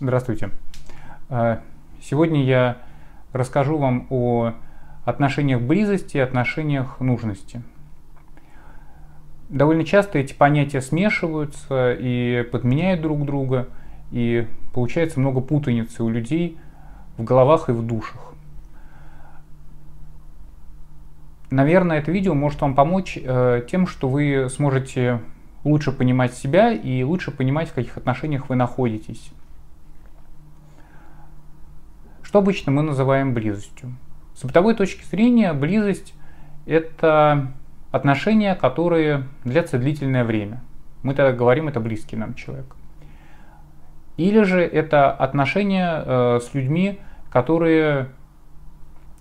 Здравствуйте. 0.00 0.50
А, 1.28 1.60
сегодня 2.02 2.42
я 2.42 2.78
расскажу 3.32 3.78
вам 3.78 4.08
о 4.10 4.54
отношениях 5.04 5.60
близости 5.62 6.16
и 6.16 6.20
отношениях 6.20 6.98
нужности. 6.98 7.62
Довольно 9.48 9.84
часто 9.84 10.18
эти 10.18 10.34
понятия 10.34 10.80
смешиваются 10.80 11.92
и 11.92 12.42
подменяют 12.50 13.02
друг 13.02 13.24
друга, 13.24 13.68
и 14.10 14.48
получается 14.72 15.20
много 15.20 15.40
путаницы 15.40 16.02
у 16.02 16.08
людей 16.08 16.58
в 17.16 17.22
головах 17.22 17.68
и 17.68 17.72
в 17.72 17.86
душах. 17.86 18.34
Наверное, 21.50 21.98
это 21.98 22.10
видео 22.10 22.34
может 22.34 22.60
вам 22.62 22.74
помочь 22.74 23.16
э, 23.22 23.64
тем, 23.70 23.86
что 23.86 24.08
вы 24.08 24.48
сможете 24.50 25.20
лучше 25.62 25.92
понимать 25.92 26.34
себя 26.34 26.72
и 26.72 27.04
лучше 27.04 27.30
понимать, 27.30 27.68
в 27.68 27.74
каких 27.74 27.96
отношениях 27.96 28.48
вы 28.48 28.56
находитесь. 28.56 29.30
Что 32.34 32.40
обычно 32.40 32.72
мы 32.72 32.82
называем 32.82 33.32
близостью? 33.32 33.94
С 34.34 34.44
бытовой 34.44 34.74
точки 34.74 35.04
зрения 35.04 35.52
близость– 35.52 36.14
это 36.66 37.52
отношения, 37.92 38.56
которые 38.56 39.28
длятся 39.44 39.78
длительное 39.78 40.24
время. 40.24 40.60
Мы 41.04 41.14
тогда 41.14 41.30
говорим, 41.30 41.68
это 41.68 41.78
близкий 41.78 42.16
нам 42.16 42.34
человек. 42.34 42.74
Или 44.16 44.42
же 44.42 44.62
это 44.62 45.12
отношения 45.12 46.02
э, 46.04 46.40
с 46.42 46.52
людьми, 46.54 46.98
которые 47.30 48.08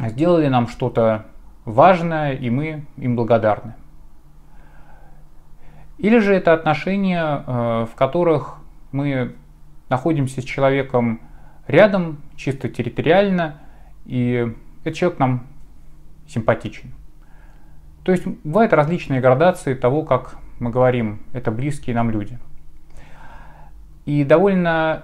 сделали 0.00 0.48
нам 0.48 0.66
что-то 0.66 1.26
важное, 1.64 2.32
и 2.32 2.50
мы 2.50 2.86
им 2.96 3.14
благодарны. 3.14 3.76
Или 5.98 6.18
же 6.18 6.34
это 6.34 6.54
отношения, 6.54 7.44
э, 7.46 7.86
в 7.88 7.94
которых 7.94 8.56
мы 8.90 9.36
находимся 9.90 10.40
с 10.40 10.44
человеком 10.44 11.20
рядом, 11.66 12.18
чисто 12.36 12.68
территориально, 12.68 13.60
и 14.04 14.52
этот 14.84 14.98
человек 14.98 15.18
нам 15.18 15.46
симпатичен. 16.28 16.92
То 18.04 18.12
есть 18.12 18.26
бывают 18.44 18.72
различные 18.72 19.20
градации 19.20 19.74
того, 19.74 20.02
как 20.02 20.36
мы 20.60 20.70
говорим, 20.70 21.22
это 21.32 21.50
близкие 21.50 21.94
нам 21.94 22.10
люди. 22.10 22.38
И 24.04 24.22
довольно 24.22 25.02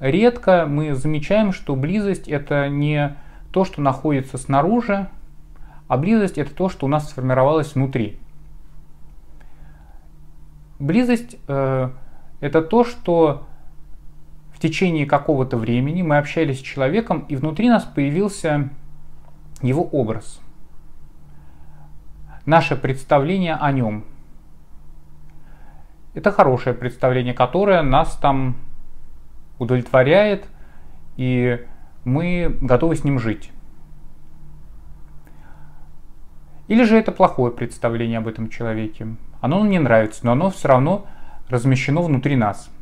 э, 0.00 0.10
редко 0.10 0.66
мы 0.68 0.94
замечаем, 0.94 1.52
что 1.52 1.76
близость 1.76 2.28
это 2.28 2.68
не 2.68 3.16
то, 3.52 3.64
что 3.64 3.80
находится 3.80 4.38
снаружи, 4.38 5.08
а 5.86 5.96
близость 5.96 6.38
это 6.38 6.52
то, 6.52 6.68
что 6.68 6.86
у 6.86 6.88
нас 6.88 7.08
сформировалось 7.08 7.74
внутри. 7.74 8.18
Близость 10.80 11.36
э, 11.46 11.90
это 12.40 12.62
то, 12.62 12.84
что 12.84 13.46
течение 14.66 15.06
какого-то 15.06 15.56
времени 15.56 16.02
мы 16.02 16.18
общались 16.18 16.58
с 16.58 16.62
человеком, 16.62 17.24
и 17.28 17.36
внутри 17.36 17.68
нас 17.68 17.84
появился 17.84 18.70
его 19.62 19.84
образ, 19.84 20.40
наше 22.46 22.76
представление 22.76 23.54
о 23.54 23.70
нем. 23.70 24.04
Это 26.14 26.32
хорошее 26.32 26.74
представление, 26.74 27.34
которое 27.34 27.82
нас 27.82 28.16
там 28.16 28.56
удовлетворяет, 29.58 30.46
и 31.16 31.64
мы 32.04 32.56
готовы 32.60 32.96
с 32.96 33.04
ним 33.04 33.18
жить. 33.18 33.50
Или 36.68 36.82
же 36.82 36.96
это 36.96 37.12
плохое 37.12 37.52
представление 37.52 38.18
об 38.18 38.26
этом 38.26 38.48
человеке. 38.48 39.06
Оно 39.40 39.60
нам 39.60 39.70
не 39.70 39.78
нравится, 39.78 40.26
но 40.26 40.32
оно 40.32 40.50
все 40.50 40.68
равно 40.68 41.06
размещено 41.48 42.02
внутри 42.02 42.34
нас– 42.34 42.68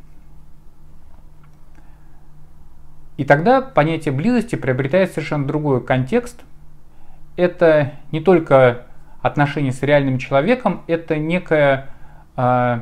И 3.17 3.23
тогда 3.23 3.61
понятие 3.61 4.13
близости 4.13 4.55
приобретает 4.55 5.11
совершенно 5.11 5.47
другой 5.47 5.83
контекст. 5.83 6.43
Это 7.37 7.93
не 8.11 8.21
только 8.21 8.85
отношение 9.21 9.71
с 9.71 9.81
реальным 9.81 10.17
человеком, 10.17 10.83
это 10.87 11.17
некое 11.17 11.89
э, 12.35 12.81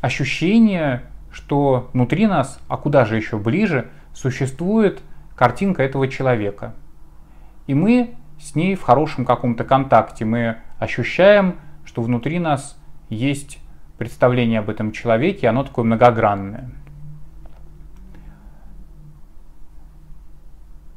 ощущение, 0.00 1.02
что 1.30 1.90
внутри 1.92 2.26
нас, 2.26 2.60
а 2.68 2.76
куда 2.76 3.04
же 3.04 3.16
еще 3.16 3.38
ближе, 3.38 3.88
существует 4.14 5.02
картинка 5.36 5.82
этого 5.82 6.08
человека. 6.08 6.74
И 7.66 7.74
мы 7.74 8.14
с 8.40 8.54
ней 8.54 8.74
в 8.74 8.82
хорошем 8.82 9.24
каком-то 9.24 9.64
контакте. 9.64 10.24
Мы 10.24 10.56
ощущаем, 10.78 11.56
что 11.84 12.02
внутри 12.02 12.38
нас 12.38 12.80
есть 13.08 13.58
представление 13.98 14.60
об 14.60 14.70
этом 14.70 14.92
человеке, 14.92 15.48
оно 15.48 15.64
такое 15.64 15.84
многогранное. 15.84 16.70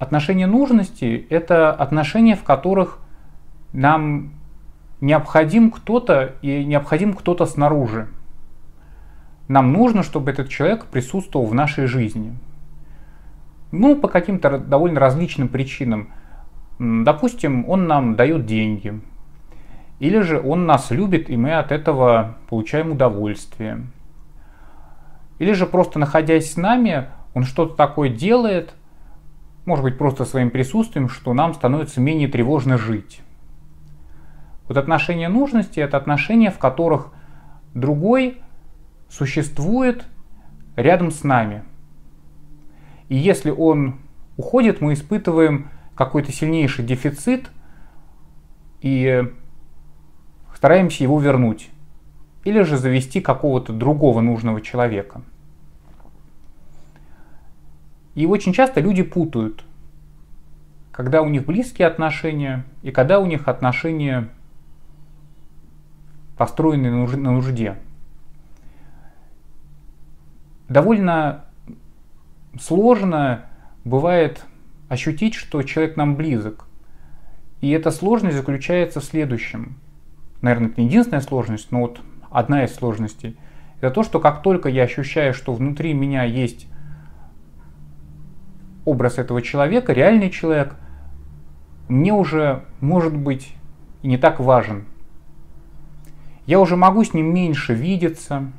Отношения 0.02 0.48
нужности– 0.48 1.28
это 1.30 1.72
отношения, 1.72 2.36
в 2.36 2.44
которых 2.44 2.98
нам 3.72 4.32
необходим 5.00 5.70
кто-то 5.70 6.34
и 6.42 6.66
необходим 6.66 7.14
кто-то 7.14 7.46
снаружи. 7.46 8.08
Нам 9.48 9.72
нужно, 9.72 10.02
чтобы 10.02 10.32
этот 10.32 10.50
человек 10.50 10.86
присутствовал 10.86 11.46
в 11.46 11.54
нашей 11.54 11.86
жизни. 11.86 12.36
Ну, 13.72 13.96
по 13.96 14.08
каким-то 14.08 14.58
довольно 14.58 15.00
различным 15.00 15.50
причинам. 15.50 16.10
Допустим, 16.80 17.70
он 17.70 17.86
нам 17.86 18.16
дает 18.16 18.48
деньги. 18.48 19.00
Или 20.00 20.22
же 20.22 20.42
он 20.42 20.66
нас 20.66 20.90
любит, 20.90 21.30
и 21.30 21.38
мы 21.38 21.54
от 21.54 21.72
этого 21.72 22.40
получаем 22.50 22.94
удовольствие. 22.94 23.86
Или 25.38 25.54
же 25.54 25.68
просто 25.68 26.00
находясь 26.00 26.54
с 26.54 26.58
нами, 26.58 27.06
он 27.36 27.44
что-то 27.44 27.76
такое 27.76 28.10
делает– 28.10 28.74
может 29.66 29.84
быть 29.84 29.98
просто 29.98 30.26
своим 30.26 30.50
присутствием, 30.50 31.10
что 31.10 31.34
нам 31.34 31.54
становится 31.54 32.02
менее 32.02 32.28
тревожно 32.28 32.78
жить. 32.78 33.22
Вот 34.68 34.78
отношения 34.78 35.30
нужности– 35.30 35.80
это 35.82 35.98
отношения, 35.98 36.52
в 36.52 36.58
которых 36.58 37.12
другой 37.74 38.42
существует 39.10 40.06
рядом 40.76 41.12
с 41.12 41.24
нами. 41.24 41.64
И 43.10 43.16
если 43.16 43.52
он 43.52 44.00
уходит, 44.38 44.82
мы 44.82 44.94
испытываем 44.94 45.70
какой-то 45.96 46.32
сильнейший 46.32 46.86
дефицит 46.86 47.52
и 48.80 49.24
стараемся 50.56 51.04
его 51.04 51.20
вернуть. 51.20 51.70
Или 52.44 52.62
же 52.64 52.78
завести 52.78 53.22
какого-то 53.22 53.74
другого 53.74 54.22
нужного 54.22 54.62
человека– 54.62 55.22
и 58.16 58.26
очень 58.26 58.54
часто 58.54 58.82
люди 58.82 59.04
путают, 59.04 59.64
когда 60.92 61.22
у 61.22 61.30
них 61.30 61.46
близкие 61.46 61.88
отношения 61.88 62.66
и 62.82 62.92
когда 62.92 63.20
у 63.20 63.26
них 63.26 63.48
отношения 63.48 64.30
построенные 66.38 66.92
на 66.92 67.32
нужде. 67.32 67.78
Довольно 70.68 71.46
сложно 72.60 73.46
бывает 73.84 74.46
ощутить, 74.90 75.36
что 75.36 75.62
человек 75.64 75.98
нам 75.98 76.16
близок. 76.16 76.68
И 77.62 77.70
эта 77.70 77.92
сложность 77.92 78.36
заключается 78.36 79.00
в 79.00 79.04
следующем. 79.04 79.76
Наверное, 80.42 80.70
это 80.70 80.82
не 80.82 80.88
единственная 80.88 81.22
сложность, 81.22 81.72
но 81.72 81.82
вот 81.82 82.02
одна 82.30 82.64
из 82.64 82.74
сложностей. 82.74 83.38
Это 83.80 83.92
то, 83.92 84.04
что 84.04 84.20
как 84.20 84.42
только 84.42 84.70
я 84.70 84.84
ощущаю, 84.84 85.34
что 85.34 85.54
внутри 85.54 85.94
меня 85.94 86.24
есть 86.24 86.68
образ 88.86 89.18
этого 89.18 89.42
человека, 89.42 89.94
реальный 89.94 90.30
человек, 90.30 90.76
мне 91.88 92.14
уже 92.14 92.64
может 92.80 93.16
быть 93.16 93.54
не 94.04 94.18
так 94.18 94.40
важен. 94.40 94.86
Я 96.46 96.60
уже 96.60 96.76
могу 96.76 97.04
с 97.04 97.14
ним 97.14 97.34
меньше 97.34 97.74
видеться, 97.74 98.52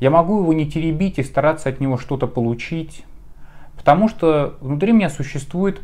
я 0.00 0.10
могу 0.10 0.40
его 0.40 0.52
не 0.52 0.68
теребить 0.68 1.18
и 1.18 1.22
стараться 1.22 1.68
от 1.68 1.80
него 1.80 1.96
что-то 1.96 2.26
получить, 2.26 3.04
потому 3.76 4.08
что 4.08 4.56
внутри 4.60 4.92
меня 4.92 5.10
существует 5.10 5.80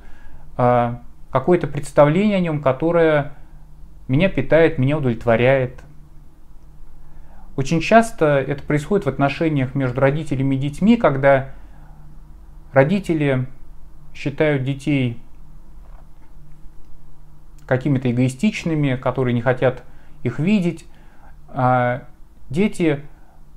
э, 0.57 0.97
какое-то 1.31 1.67
представление 1.67 2.39
о 2.39 2.41
нем, 2.41 2.61
которое 2.61 3.35
меня 4.09 4.29
питает, 4.29 4.79
меня 4.79 4.99
удовлетворяет. 4.99 5.83
Очень 7.57 7.81
часто 7.81 8.39
это 8.39 8.63
происходит 8.63 9.07
в 9.07 9.09
отношениях 9.09 9.75
между 9.75 10.01
родителями 10.01 10.55
и 10.55 10.59
детьми, 10.59 10.97
когда 10.97 11.51
родители 12.73 13.47
считают 14.19 14.65
детей 14.65 15.23
какими-то 17.67 18.11
эгоистичными, 18.11 18.97
которые 18.97 19.33
не 19.33 19.43
хотят 19.43 19.85
их 20.25 20.41
видеть. 20.41 20.87
А 21.49 22.09
дети 22.51 23.01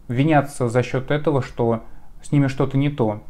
винятся 0.08 0.70
за 0.70 0.84
счет 0.84 1.10
этого, 1.10 1.42
что 1.42 1.84
с 2.22 2.32
ними 2.32 2.48
что-то 2.48 2.78
не 2.78 2.90
то. 2.90 3.24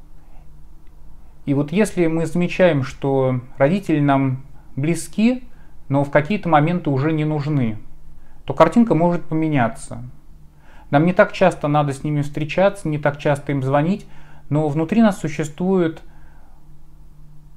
И 1.45 1.53
вот 1.53 1.71
если 1.71 2.07
мы 2.07 2.25
замечаем, 2.25 2.83
что 2.83 3.39
родители 3.57 4.01
нам 4.01 4.43
близки, 4.75 5.43
но 5.87 6.03
в 6.03 6.11
какие-то 6.11 6.49
моменты 6.49 6.89
уже 6.89 7.13
не 7.13 7.23
нужны, 7.23 7.77
то 8.43 8.53
картинка 8.53 8.93
может 8.93 9.23
поменяться. 9.23 10.03
Нам 10.89 11.05
не 11.05 11.13
так 11.13 11.31
часто 11.31 11.69
надо 11.69 11.93
с 11.93 12.03
ними 12.03 12.23
встречаться, 12.23 12.89
не 12.89 12.97
так 12.97 13.17
часто 13.17 13.53
им 13.53 13.63
звонить, 13.63 14.05
но 14.49 14.67
внутри 14.67 15.01
нас 15.01 15.19
существует 15.19 16.01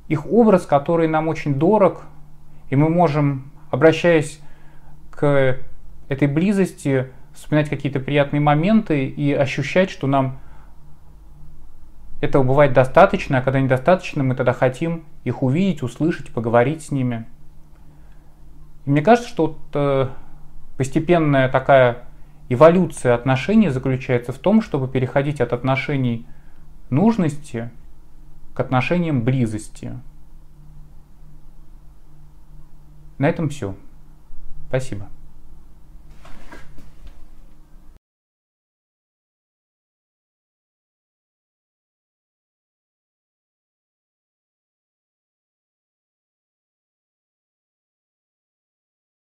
их 0.08 0.26
образ, 0.26 0.66
который 0.66 1.08
нам 1.08 1.28
очень 1.28 1.54
дорог, 1.54 2.02
и 2.70 2.76
мы 2.76 2.88
можем, 2.88 3.50
обращаясь 3.70 4.40
к 5.10 5.58
этой 6.08 6.28
близости, 6.28 7.10
вспоминать 7.32 7.68
какие-то 7.68 8.00
приятные 8.00 8.40
моменты 8.40 9.06
и 9.06 9.32
ощущать, 9.32 9.90
что 9.90 10.06
нам 10.06 10.38
этого 12.20 12.42
бывает 12.42 12.72
достаточно, 12.72 13.38
а 13.38 13.42
когда 13.42 13.60
недостаточно, 13.60 14.22
мы 14.22 14.34
тогда 14.34 14.52
хотим 14.52 15.04
их 15.24 15.42
увидеть, 15.42 15.82
услышать, 15.82 16.32
поговорить 16.32 16.82
с 16.82 16.90
ними. 16.90 17.26
И 18.86 18.90
мне 18.90 19.02
кажется, 19.02 19.28
что 19.28 19.46
вот, 19.46 19.58
э, 19.74 20.08
постепенная 20.76 21.48
такая 21.48 22.04
эволюция 22.48 23.14
отношений 23.14 23.68
заключается 23.68 24.32
в 24.32 24.38
том, 24.38 24.62
чтобы 24.62 24.88
переходить 24.88 25.40
от 25.40 25.52
отношений 25.52 26.26
нужности 26.90 27.70
к 28.54 28.60
отношениям 28.60 29.24
близости. 29.24 30.00
На 33.18 33.28
этом 33.28 33.48
все. 33.48 33.76
Спасибо. 34.68 35.08